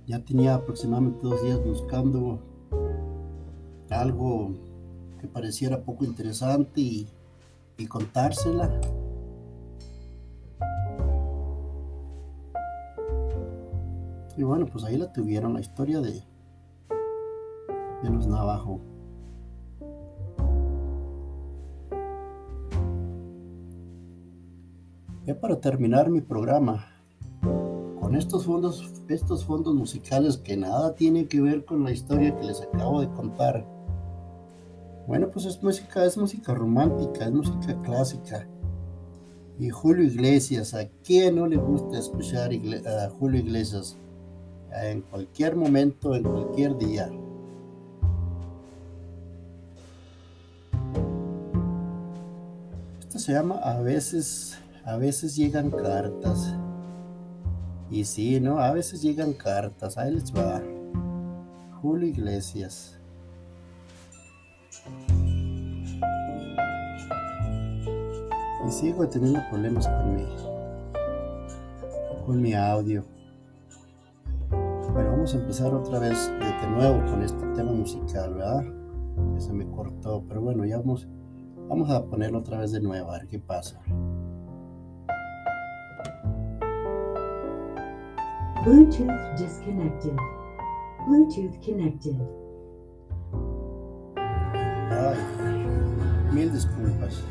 Ya 0.05 0.19
tenía 0.19 0.53
aproximadamente 0.53 1.21
dos 1.23 1.41
días 1.41 1.59
buscando 1.65 2.39
algo 3.89 4.53
que 5.19 5.27
pareciera 5.27 5.81
poco 5.81 6.05
interesante 6.05 6.81
y, 6.81 7.07
y 7.79 7.87
contársela. 7.87 8.79
Y 14.37 14.43
bueno, 14.43 14.67
pues 14.67 14.83
ahí 14.83 14.97
la 14.97 15.11
tuvieron, 15.11 15.55
la 15.55 15.61
historia 15.61 15.99
de, 15.99 16.21
de 18.03 18.09
los 18.11 18.27
Navajo. 18.27 18.81
Ya 25.25 25.33
para 25.39 25.59
terminar 25.59 26.11
mi 26.11 26.21
programa, 26.21 26.85
con 27.99 28.15
estos 28.15 28.45
fondos, 28.45 29.01
estos 29.07 29.43
fondos 29.43 29.73
musicales 29.73 30.37
que 30.37 30.55
nada 30.55 30.93
tienen 30.93 31.27
que 31.27 31.41
ver 31.41 31.65
con 31.65 31.83
la 31.83 31.91
historia 31.91 32.35
que 32.37 32.45
les 32.45 32.61
acabo 32.61 33.01
de 33.01 33.09
contar. 33.09 33.65
Bueno, 35.07 35.31
pues 35.31 35.45
es 35.45 35.61
música, 35.63 36.05
es 36.05 36.15
música 36.15 36.53
romántica, 36.53 37.25
es 37.25 37.31
música 37.31 37.75
clásica. 37.81 38.47
Y 39.57 39.69
Julio 39.71 40.03
Iglesias, 40.03 40.75
¿a 40.75 40.87
quién 41.03 41.37
no 41.37 41.47
le 41.47 41.57
gusta 41.57 41.97
escuchar 41.97 42.51
a 42.51 43.09
Julio 43.09 43.39
Iglesias? 43.39 43.97
En 44.83 45.01
cualquier 45.01 45.55
momento, 45.55 46.13
en 46.13 46.21
cualquier 46.21 46.77
día. 46.77 47.09
Esto 52.99 53.17
se 53.17 53.33
llama 53.33 53.55
a 53.55 53.81
veces, 53.81 54.59
a 54.85 54.97
veces 54.97 55.35
llegan 55.35 55.71
cartas. 55.71 56.55
Y 57.89 58.05
sí, 58.05 58.39
¿no? 58.39 58.59
A 58.59 58.71
veces 58.71 59.01
llegan 59.01 59.33
cartas. 59.33 59.97
Ahí 59.97 60.13
les 60.13 60.31
va. 60.33 60.61
Julio 61.81 62.07
Iglesias. 62.07 62.99
Y 68.67 68.71
sigo 68.71 69.07
teniendo 69.07 69.39
problemas 69.49 69.87
con 69.87 70.15
mi, 70.15 70.25
con 72.25 72.41
mi 72.41 72.53
audio. 72.53 73.05
Bueno, 74.93 75.11
vamos 75.11 75.33
a 75.33 75.37
empezar 75.37 75.73
otra 75.73 75.99
vez 75.99 76.31
de 76.39 76.67
nuevo 76.69 77.11
con 77.11 77.21
este 77.21 77.45
tema 77.55 77.71
musical, 77.71 78.33
¿verdad? 78.33 78.63
Que 79.33 79.41
se 79.41 79.51
me 79.51 79.67
cortó, 79.69 80.23
pero 80.27 80.41
bueno, 80.41 80.65
ya 80.65 80.77
vamos, 80.77 81.07
vamos 81.67 81.89
a 81.89 82.05
ponerlo 82.05 82.39
otra 82.39 82.59
vez 82.59 82.71
de 82.71 82.81
nuevo, 82.81 83.11
a 83.11 83.19
ver 83.19 83.27
qué 83.27 83.39
pasa. 83.39 83.79
Bluetooth 88.65 89.37
disconnected. 89.37 90.17
Bluetooth 91.07 91.61
connected. 91.63 92.17
Ay, 94.89 95.17
mil 96.33 96.49
disculpas. 96.51 97.21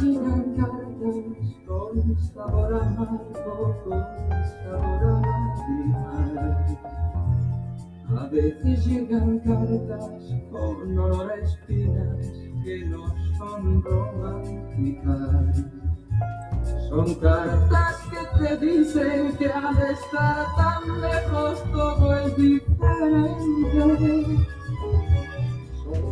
llegan 0.00 0.54
cartas 0.56 1.16
con 1.66 2.18
sabor 2.18 2.74
amargo, 2.74 3.74
con 3.84 4.00
sabor 4.54 4.93
veces 8.34 8.86
llegan 8.86 9.38
cartas 9.38 10.10
con 10.50 10.98
olor 10.98 11.30
a 11.30 11.36
espinas 11.36 12.26
que 12.64 12.84
no 12.86 13.14
son 13.38 13.82
románticas. 13.82 15.64
Son 16.88 17.14
cartas 17.14 17.96
que 18.10 18.38
te 18.38 18.56
dicen 18.66 19.36
que 19.36 19.46
al 19.46 19.78
estar 19.78 20.46
tan 20.56 21.00
lejos 21.00 21.62
todo 21.72 22.16
es 22.16 22.36
diferente 22.36 23.54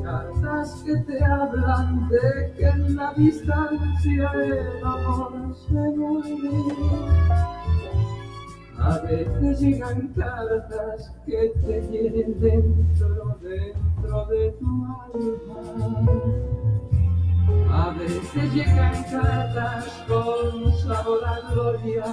cartas 0.02 0.82
que 0.84 0.96
te 0.96 1.24
hablan 1.24 2.08
de 2.08 2.52
que 2.56 2.66
en 2.66 2.96
la 2.96 3.14
distancia 3.14 4.30
el 4.34 4.84
amor 4.84 5.56
se 5.66 5.72
muere. 5.72 7.61
A 8.84 8.98
veces 8.98 9.60
llegan 9.60 10.08
cartas 10.08 11.12
que 11.24 11.52
te 11.64 11.80
tienen 11.82 12.40
dentro, 12.40 13.38
dentro 13.40 14.26
de 14.26 14.50
tu 14.58 14.66
alma. 15.14 16.04
A 17.70 17.90
veces 17.90 18.52
llegan 18.52 19.04
cartas 19.04 19.86
con 20.08 20.72
sabor 20.78 21.24
a 21.24 21.52
gloria, 21.52 22.04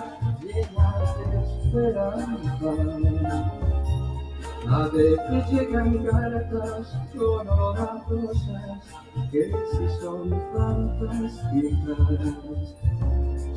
llenas 0.41 1.17
de 1.17 1.25
esperanza. 1.41 2.69
A 4.67 4.88
veces 4.89 5.51
llegan 5.51 6.05
cartas 6.05 6.95
con 7.17 7.49
olor 7.49 8.05
que 9.32 9.43
si 9.71 9.86
son 10.01 10.29
fantásticas. 10.53 12.10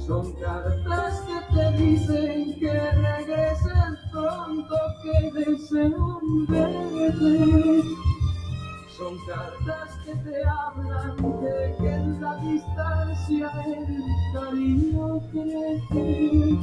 Son 0.06 0.32
cartas 0.32 1.20
que 1.20 1.54
te 1.54 1.72
dicen 1.76 2.58
que 2.58 2.72
regreses 2.72 3.98
pronto, 4.10 4.76
que 5.00 5.30
desean 5.32 6.46
verte. 6.48 7.82
Son 8.96 9.16
cartas 9.28 9.96
que 10.04 10.14
te 10.16 10.44
hablan 10.44 11.16
de 11.40 11.74
que 11.78 11.94
en 11.94 12.20
la 12.20 12.36
distancia 12.38 13.50
el 13.64 14.02
cariño 14.34 15.20
crece. 15.30 16.58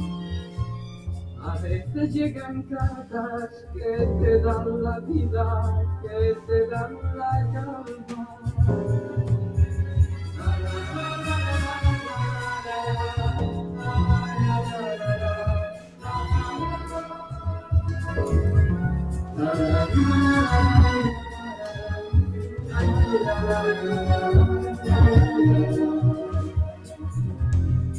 A 1.42 1.56
veces 1.62 2.12
llegan 2.12 2.62
cartas 2.64 3.64
que 3.72 4.06
te 4.20 4.42
dan 4.42 4.82
la 4.82 4.98
vida, 5.00 5.86
que 6.02 6.36
te 6.46 6.66
dan 6.68 6.98
la 7.16 7.50
calma. 7.54 9.29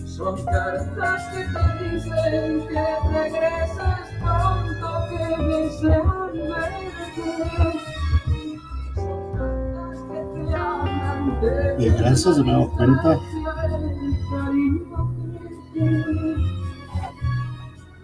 Son 0.06 0.36
cartas 0.46 1.22
que 1.32 1.42
te 1.44 1.66
dicen 1.84 2.68
que 2.68 2.86
regreses 3.12 4.00
pronto, 4.22 4.88
que 5.10 5.24
desean 5.48 6.32
verte. 6.32 7.28
Son 8.96 9.22
cartas 9.36 9.98
que 10.08 10.20
te 10.34 10.56
hablan 10.56 11.22
de 11.42 11.54
Y 11.80 11.90
gracias 11.90 12.38
de 12.38 12.44
nuevo 12.44 12.66
cuenta. 12.78 13.20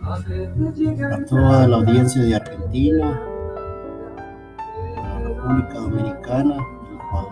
A 0.04 1.26
toda 1.26 1.68
la 1.68 1.76
audiencia 1.78 2.22
de 2.22 2.36
Argentina, 2.36 3.22
la 4.96 5.20
República 5.20 5.74
Dominicana, 5.74 6.58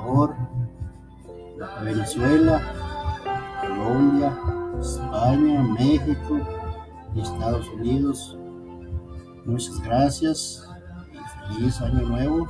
Ecuador, 0.06 0.36
Venezuela, 1.84 2.62
Colombia, 3.62 4.38
España, 4.80 5.63
México 5.63 6.39
y 7.15 7.22
Estados 7.22 7.68
Unidos. 7.70 8.38
Muchas 9.46 9.82
gracias 9.82 10.70
y 11.12 11.54
feliz 11.56 11.82
año 11.82 12.02
nuevo. 12.08 12.48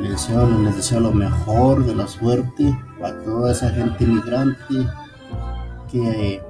Les 0.00 0.10
deseo, 0.10 0.48
les 0.60 0.76
deseo 0.76 1.00
lo 1.00 1.12
mejor 1.12 1.84
de 1.84 1.94
la 1.94 2.08
suerte 2.08 2.76
a 3.04 3.12
toda 3.24 3.52
esa 3.52 3.68
gente 3.70 4.04
inmigrante 4.04 4.86
que 5.90 6.42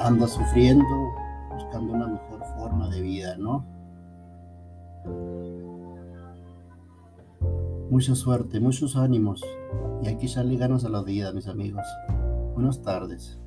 anda 0.00 0.26
sufriendo, 0.26 0.84
buscando 1.52 1.92
una 1.92 2.06
Mucha 7.92 8.14
suerte, 8.14 8.58
muchos 8.58 8.96
ánimos 8.96 9.44
y 10.02 10.08
hay 10.08 10.16
que 10.16 10.24
echarle 10.24 10.56
ganas 10.56 10.86
a 10.86 10.88
la 10.88 11.02
vida, 11.02 11.30
mis 11.34 11.46
amigos. 11.46 11.84
Buenas 12.54 12.80
tardes. 12.80 13.38